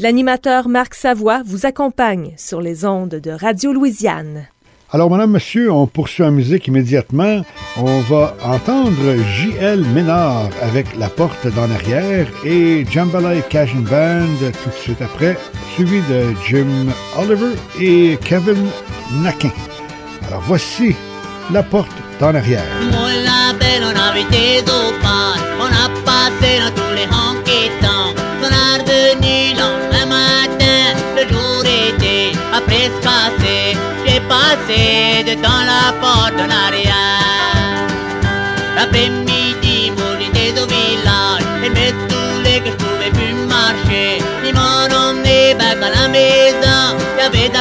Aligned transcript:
L'animateur 0.00 0.68
Marc 0.68 0.94
Savoie 0.94 1.42
vous 1.46 1.66
accompagne 1.66 2.34
sur 2.36 2.60
les 2.60 2.84
ondes 2.84 3.14
de 3.14 3.30
Radio 3.30 3.72
Louisiane. 3.72 4.48
Alors, 4.90 5.08
madame, 5.08 5.30
monsieur, 5.30 5.70
on 5.70 5.86
poursuit 5.86 6.24
en 6.24 6.32
musique 6.32 6.66
immédiatement. 6.66 7.42
On 7.76 8.00
va 8.00 8.36
entendre 8.42 9.14
J.L. 9.36 9.84
Ménard 9.94 10.50
avec 10.60 10.96
La 10.96 11.08
Porte 11.08 11.46
d'en 11.46 11.70
arrière 11.70 12.26
et 12.44 12.84
Jambalaya 12.90 13.42
Cajun 13.42 13.82
Band 13.82 14.50
tout 14.64 14.70
de 14.70 14.74
suite 14.74 15.00
après, 15.00 15.38
suivi 15.74 16.00
de 16.10 16.34
Jim 16.44 16.92
Oliver 17.16 17.54
et 17.80 18.18
Kevin 18.24 18.66
Nakin. 19.22 19.52
Alors, 20.26 20.42
voici 20.44 20.96
La 21.52 21.62
Porte 21.62 21.96
d'en 22.18 22.34
arrière. 22.34 22.64
On 22.90 23.06
l'appelle, 23.22 23.84
on 23.84 23.96
avait 23.96 24.28
des 24.28 24.64
on 25.60 25.66
a 25.66 25.88
passé 26.04 26.58
dans 26.58 26.74
tous 26.74 26.94
les 26.96 27.06
matin, 30.06 30.94
le 31.16 31.22
jour 31.32 31.62
était 31.64 32.32
après 32.52 32.90
se 32.94 33.00
passer. 33.02 33.76
J'ai 34.06 34.20
passé 34.20 35.24
devant 35.26 35.62
la 35.72 35.92
porte 36.00 36.34
en 36.44 36.50
arrière. 36.66 37.86
L'après-midi, 38.76 39.92
moi 39.96 40.16
j'étais 40.18 40.52
au 40.60 40.66
village. 40.66 41.44
Et 41.64 41.70
me 41.70 41.86
saoulait 42.08 42.60
que 42.60 42.70
je 42.70 42.78
pouvais 42.84 43.12
plus 43.18 43.34
marcher. 43.46 44.18
Ils 44.46 44.54
m'ont 44.54 44.92
emmené 45.02 45.54
back 45.54 45.78
à 45.82 45.90
la 45.90 46.08
maison. 46.08 46.82
Y'avait 47.18 47.48
de 47.48 47.60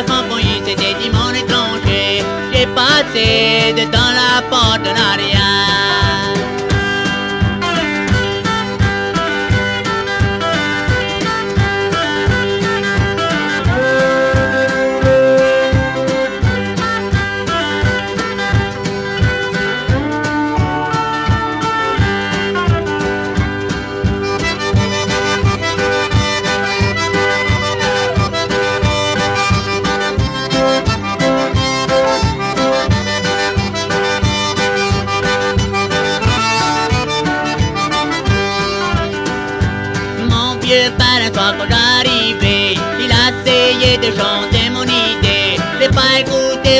c'était 0.65 0.95
dimanche 1.01 1.37
étranger. 1.43 2.23
J'ai 2.51 2.67
passé 2.67 3.73
devant 3.77 4.11
la 4.19 4.41
porte 4.49 4.85
en 4.87 5.11
arrière. 5.11 5.42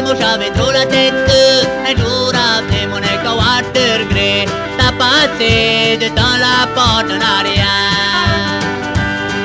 Moi 0.01 0.13
j'avais 0.19 0.51
trop 0.51 0.71
la 0.71 0.85
tête. 0.85 1.13
Un 1.87 1.95
jour 1.99 2.31
après 2.33 2.87
mon 2.87 2.97
écho 2.97 3.33
de 3.75 3.85
regret, 4.03 4.45
t'as 4.77 4.91
passé 4.91 5.97
de 6.01 6.07
dans 6.15 6.37
la 6.45 6.67
porte 6.73 7.09
en. 7.09 7.63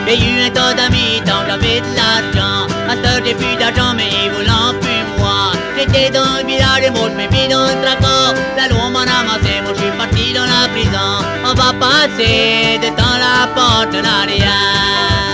J'ai 0.06 0.16
eu 0.16 0.46
un 0.46 0.50
tas 0.50 0.72
d'amis 0.74 1.20
tant 1.26 1.44
j'avais 1.46 1.80
de 1.80 1.90
l'argent. 1.98 2.66
Ma 2.86 2.94
soeur 2.94 3.20
j'ai 3.24 3.34
plus 3.34 3.56
d'argent 3.56 3.92
mais 3.94 4.08
ils 4.08 4.30
voulaient 4.30 4.78
plus 4.80 5.04
moi. 5.18 5.52
J'étais 5.76 6.10
dans 6.10 6.38
le 6.40 6.46
village 6.46 6.84
et 6.86 6.90
moi 6.90 7.08
je 7.10 7.16
mis 7.34 7.48
dans 7.48 7.66
le 7.66 7.76
tracot. 7.82 8.34
La 8.56 8.68
loi 8.68 8.88
m'en 8.88 9.00
a 9.00 9.20
amassé, 9.22 9.60
moi 9.62 9.72
je 9.74 9.80
suis 9.82 9.90
parti 9.98 10.32
dans 10.32 10.48
la 10.54 10.68
prison. 10.74 11.10
On 11.44 11.54
va 11.54 11.72
passer 11.84 12.78
de 12.82 12.88
dans 12.96 13.18
la 13.24 13.46
porte 13.54 13.94
en 13.94 14.22
arrière. 14.22 15.28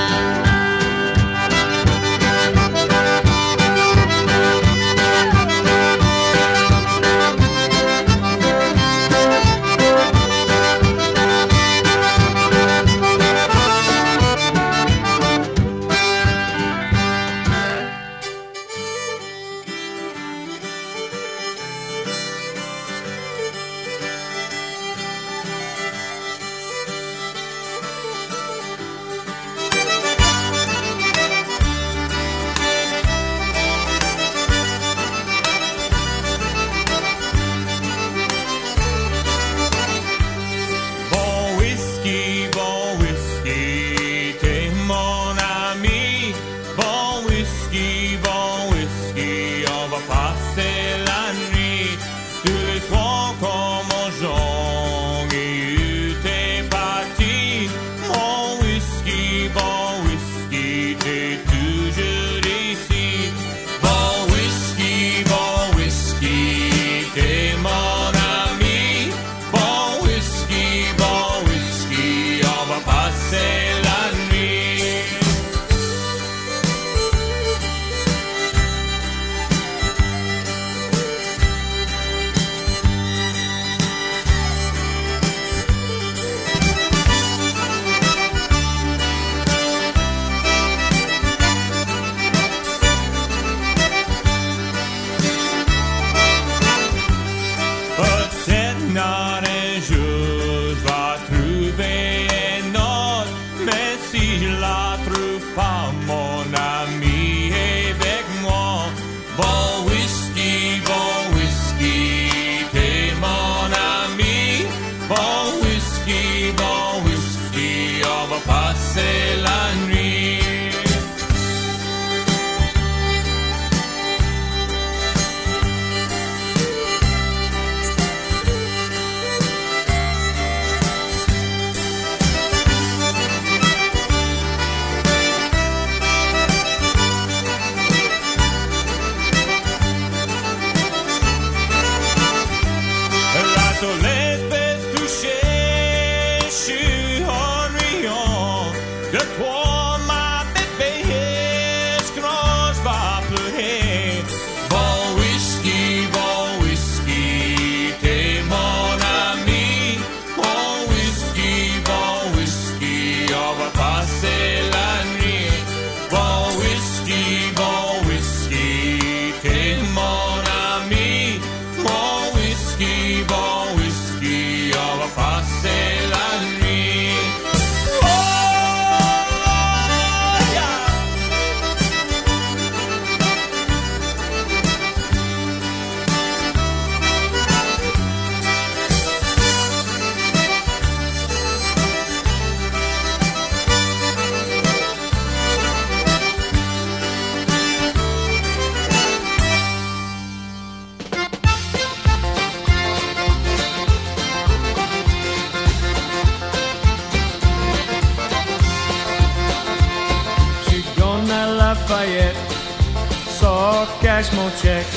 Cache 214.15 214.33
mon 214.35 214.49
chèque. 214.63 214.95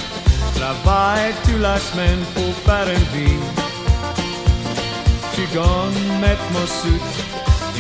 Travaille 0.54 1.34
toute 1.44 1.60
la 1.60 1.80
semaine 1.80 2.22
pour 2.36 2.54
faire 2.66 2.88
une 2.88 3.08
vie. 3.16 3.40
Tu 5.34 5.42
gagnes 5.56 6.20
mettre 6.22 6.48
mon 6.54 6.68
soute 6.80 7.16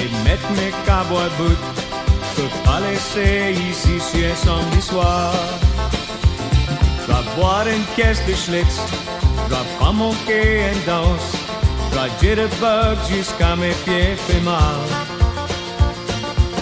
et 0.01 0.10
mettre 0.28 0.50
mes 0.57 0.72
cowboy 0.88 1.30
boots. 1.38 1.68
Peux 2.36 2.54
pas 2.66 2.80
laisser 2.88 3.54
ici 3.69 4.00
sur 4.10 4.25
un 4.31 4.36
samedi 4.45 4.81
soir. 4.81 5.31
Je 7.01 7.06
vais 7.12 7.25
boire 7.36 7.68
une 7.68 7.86
caisse 7.95 8.25
de 8.25 8.34
Schlitz. 8.34 8.78
Je 9.44 9.54
vais 9.54 9.69
pas 9.80 9.92
manquer 9.92 10.72
une 10.72 10.84
danse. 10.92 11.30
Je 11.92 12.00
vais 12.00 12.12
jitterbug 12.19 12.98
jusqu'à 13.12 13.56
mes 13.56 13.75
pieds 13.86 14.16
fait 14.25 14.42
mal. 14.42 14.81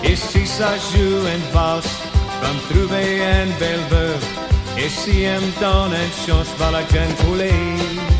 Et 0.03 0.17
si 0.17 0.45
ça 0.45 0.71
joue 0.89 1.19
une 1.33 1.47
valse, 1.53 1.95
je 2.41 2.49
me 2.53 2.59
trouver 2.69 3.19
une 3.19 3.53
belle 3.57 3.85
veuve. 3.89 4.45
Et 4.77 4.89
si 4.89 5.23
elle 5.23 5.41
me 5.41 5.59
donne 5.59 5.93
une 6.93 8.14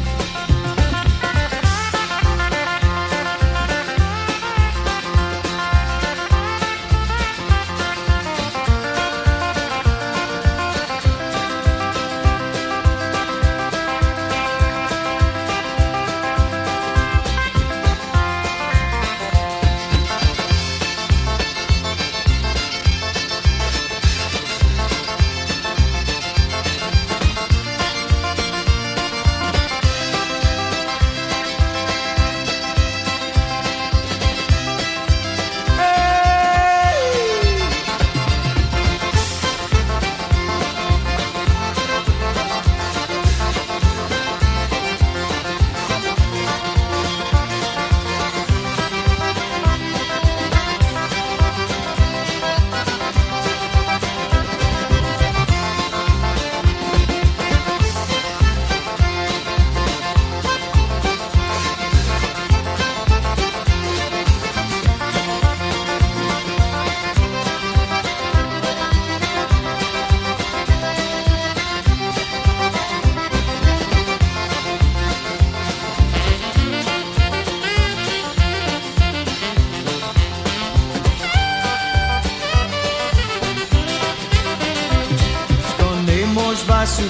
chance, 86.55 86.65
va 86.67 86.79
la 86.79 86.85
jeune 86.85 87.09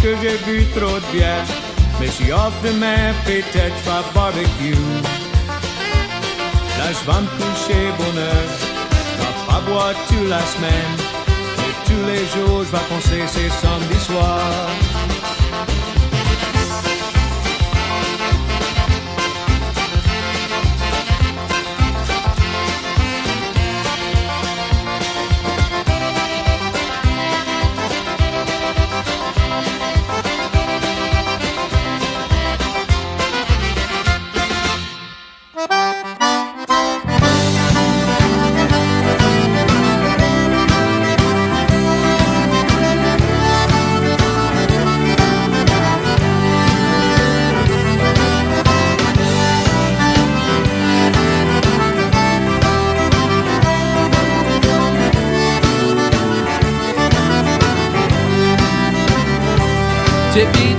couler. 0.00 0.16
j'ai 0.22 0.38
bu 0.44 0.66
trop 0.74 0.98
de 0.98 1.12
bière. 1.12 1.44
Mais 2.00 2.08
si 2.08 2.30
offre 2.32 2.52
demain, 2.62 3.12
peut-être 3.24 3.82
pas 3.84 4.04
barbecue. 4.14 4.74
Là, 6.78 6.88
je 6.92 7.02
vais 7.06 7.20
me 7.22 7.28
coucher 7.38 7.82
bonheur. 7.98 8.46
Je 9.12 9.22
vais 9.22 9.46
pas 9.46 9.60
boire 9.68 9.94
toute 10.08 10.28
la 10.28 10.40
semaine. 10.40 10.94
Et 11.58 11.74
tous 11.86 12.04
les 12.06 12.24
jours, 12.34 12.64
je 12.64 12.70
vais 12.70 12.86
penser 12.88 13.22
c'est 13.26 13.50
samedi 13.50 14.04
soir. 14.04 14.95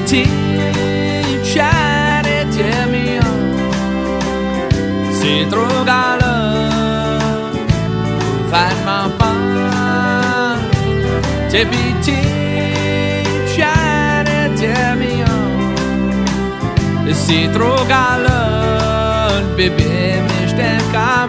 Teach 0.07 0.29
You 0.29 1.43
try 1.53 2.21
tear 2.55 2.87
me 2.87 3.17
on. 3.17 3.39
See 5.11 5.43
through 5.49 5.83
love, 5.85 7.51
find 8.49 8.79
my 8.85 9.07
mind. 9.19 10.71
TBT, 11.51 12.07
you 13.27 13.39
try 13.53 14.23
to 14.29 14.39
tear 14.55 14.95
me 14.95 15.11
on. 15.23 17.13
See 17.13 17.47
through 17.49 17.83
love, 17.89 19.57
baby, 19.57 20.21
me 20.21 20.47
stämmer. 20.47 21.26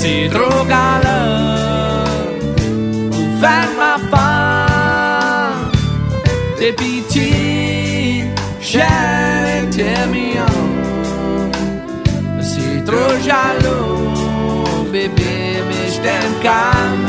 ces 0.00 0.28
drogues-là 0.28 1.00
Ouvert 3.22 3.72
ma 3.82 3.96
part. 4.10 5.70
Des 6.58 6.72
pitiés 6.72 8.24
J'étais 8.60 10.06
mignon 10.14 10.60
C'est 12.40 12.84
trop 12.88 13.12
jaloux 13.26 14.84
Bébé, 14.92 15.36
mais 15.68 15.86
je 15.92 15.98
t'aime 16.04 16.36
quand 16.42 16.99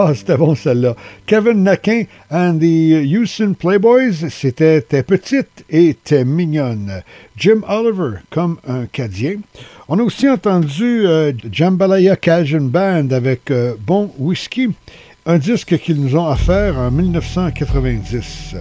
Ah, 0.00 0.12
c'était 0.14 0.36
bon 0.36 0.54
celle-là. 0.54 0.94
Kevin 1.26 1.64
Naquin 1.64 2.04
and 2.30 2.60
the 2.60 3.04
Houston 3.04 3.54
Playboys, 3.58 4.28
c'était 4.30 4.80
T'es 4.80 5.02
petite 5.02 5.64
et 5.68 5.96
T'es 6.04 6.24
mignonne. 6.24 7.02
Jim 7.36 7.62
Oliver 7.68 8.18
comme 8.30 8.58
un 8.68 8.86
Cadien. 8.86 9.38
On 9.88 9.98
a 9.98 10.02
aussi 10.04 10.28
entendu 10.28 11.04
euh, 11.04 11.32
Jambalaya 11.50 12.14
Cajun 12.14 12.68
Band 12.68 13.08
avec 13.10 13.50
euh, 13.50 13.74
Bon 13.84 14.12
Whisky, 14.20 14.70
un 15.26 15.38
disque 15.38 15.76
qu'ils 15.78 16.00
nous 16.00 16.14
ont 16.14 16.28
offert 16.28 16.78
en 16.78 16.92
1990. 16.92 18.54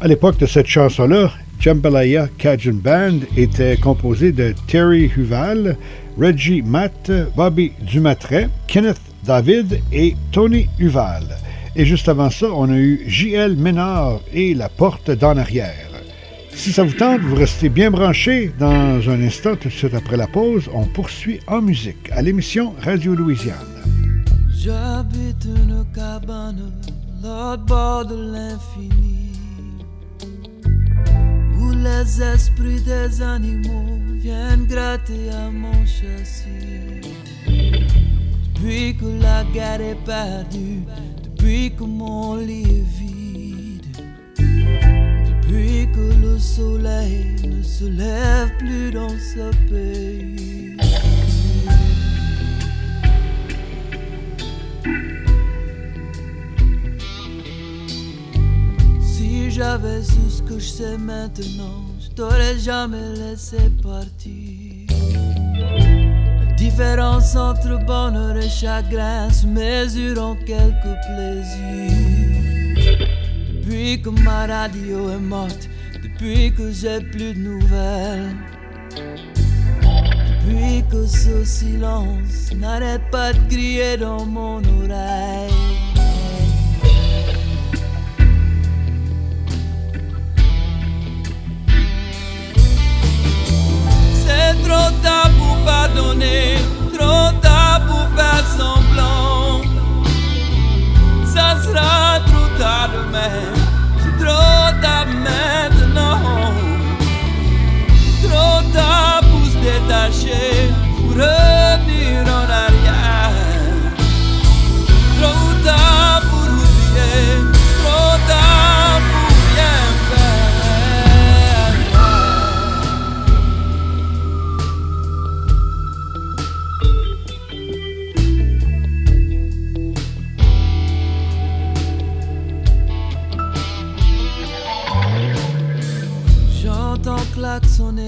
À 0.00 0.08
l'époque 0.08 0.38
de 0.38 0.46
cette 0.46 0.66
chanson-là, 0.66 1.30
Jambalaya 1.60 2.26
Cajun 2.38 2.80
Band 2.82 3.18
était 3.36 3.76
composé 3.76 4.32
de 4.32 4.54
Terry 4.66 5.12
Huval, 5.14 5.76
Reggie 6.18 6.62
Matt, 6.62 7.12
Bobby 7.36 7.72
Dumatret, 7.82 8.48
Kenneth 8.66 9.07
David 9.24 9.80
et 9.92 10.16
Tony 10.32 10.68
Huval. 10.78 11.36
Et 11.76 11.84
juste 11.84 12.08
avant 12.08 12.30
ça, 12.30 12.46
on 12.52 12.70
a 12.70 12.76
eu 12.76 13.04
J.L. 13.06 13.56
Ménard 13.56 14.20
et 14.32 14.54
La 14.54 14.68
Porte 14.68 15.10
d'en 15.10 15.36
arrière. 15.36 15.88
Si 16.58 16.72
ça 16.72 16.82
vous 16.82 16.94
tente, 16.94 17.20
vous 17.20 17.36
restez 17.36 17.68
bien 17.68 17.90
branchés. 17.90 18.52
Dans 18.58 19.08
un 19.08 19.22
instant, 19.22 19.54
tout 19.54 19.68
de 19.68 19.72
suite 19.72 19.94
après 19.94 20.16
la 20.16 20.26
pause, 20.26 20.68
on 20.74 20.86
poursuit 20.86 21.38
en 21.46 21.62
musique 21.62 22.10
à 22.10 22.20
l'émission 22.20 22.74
Radio 22.82 23.14
Louisiane. 23.14 23.54
Où 31.60 31.70
les 31.70 32.22
esprits 32.22 32.80
des 32.80 33.22
animaux 33.22 33.98
viennent 34.16 34.66
gratter 34.66 35.30
à 35.30 35.50
mon 35.50 35.86
châssis. 35.86 37.08
Depuis 38.60 38.96
que 38.96 39.06
la 39.22 39.44
guerre 39.44 39.80
est 39.80 40.04
perdue, 40.04 40.82
depuis 41.22 41.70
que 41.76 41.84
mon 41.84 42.34
lit 42.34 42.64
est 42.64 42.98
vide, 42.98 43.86
depuis 44.36 45.86
que 45.92 46.12
le 46.20 46.36
soleil 46.40 47.36
ne 47.46 47.62
se 47.62 47.84
lève 47.84 48.50
plus 48.58 48.90
dans 48.90 49.10
ce 49.10 49.50
pays. 49.68 50.76
Si 59.00 59.52
j'avais 59.52 60.02
su 60.02 60.28
ce 60.28 60.42
que 60.42 60.58
je 60.58 60.68
sais 60.68 60.98
maintenant, 60.98 61.84
je 62.00 62.08
t'aurais 62.08 62.58
jamais 62.58 63.14
laissé 63.14 63.70
partir. 63.80 64.47
Différence 66.58 67.36
entre 67.36 67.78
bonheur 67.86 68.36
et 68.36 68.48
chagrin 68.48 69.30
se 69.30 69.46
mesure 69.46 70.20
en 70.20 70.34
quelques 70.34 70.96
plaisirs. 71.06 72.38
Depuis 73.52 74.02
que 74.02 74.10
ma 74.10 74.46
radio 74.46 75.10
est 75.10 75.20
morte, 75.20 75.68
depuis 76.02 76.52
que 76.52 76.72
j'ai 76.72 77.00
plus 77.00 77.32
de 77.34 77.38
nouvelles. 77.38 78.34
Depuis 80.44 80.82
que 80.90 81.06
ce 81.06 81.44
silence 81.44 82.52
n'arrête 82.56 83.08
pas 83.12 83.32
de 83.32 83.38
crier 83.48 83.96
dans 83.96 84.26
mon 84.26 84.58
oreille. 84.58 85.52
C'est 94.26 94.54
trop 94.64 94.90
tard 95.02 95.30
pour 95.38 95.47
pardonner, 95.64 96.56
trop 96.92 97.30
tard 97.40 97.80
pour 97.86 98.06
faire 98.16 98.44
semblant. 98.56 99.47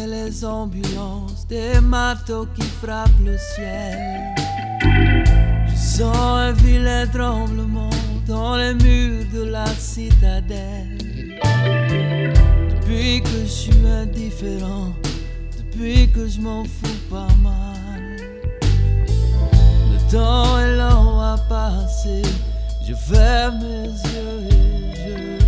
Les 0.06 0.44
ambulances, 0.44 1.46
des 1.48 1.80
marteaux 1.80 2.46
qui 2.54 2.62
frappent 2.62 3.24
le 3.24 3.36
ciel. 3.38 3.98
Je 5.66 5.76
sens 5.76 6.16
un 6.16 6.52
vilain 6.52 7.06
tremblement 7.06 7.90
dans 8.26 8.56
les 8.56 8.74
murs 8.74 9.24
de 9.32 9.44
la 9.44 9.66
citadelle. 9.66 10.98
Depuis 12.70 13.22
que 13.22 13.40
je 13.44 13.50
suis 13.62 13.86
indifférent, 13.86 14.92
depuis 15.56 16.08
que 16.10 16.28
je 16.28 16.40
m'en 16.40 16.64
fous 16.64 17.00
pas 17.10 17.28
mal. 17.42 18.02
Le 19.92 20.10
temps 20.10 20.58
est 20.58 20.76
lent 20.76 21.20
à 21.20 21.36
passer, 21.48 22.22
je 22.86 22.94
ferme 22.94 23.58
mes 23.58 23.88
yeux 23.88 24.40
et 24.50 25.38
je 25.38 25.39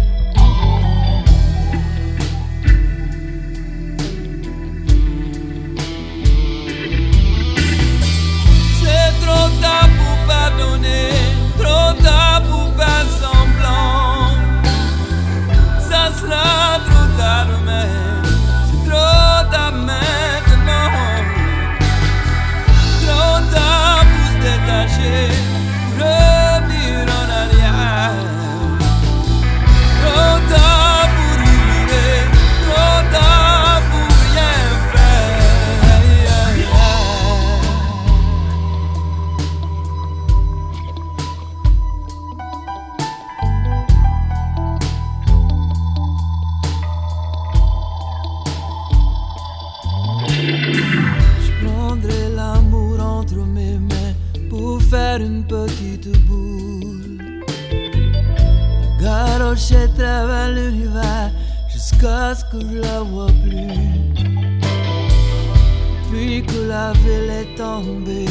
Que 66.47 66.69
la 66.69 66.93
ville 66.93 67.31
est 67.31 67.55
tombée, 67.57 68.27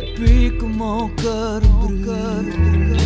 depuis 0.00 0.56
que 0.58 0.64
mon 0.64 1.08
cœur 1.08 1.60
brûle, 1.80 2.96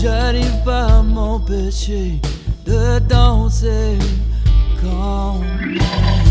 j'arrive 0.00 0.64
pas 0.64 0.86
à 0.98 1.02
m'empêcher 1.02 2.20
de 2.66 2.98
danser 3.08 3.98
comme 4.80 5.44
elle. 5.60 6.21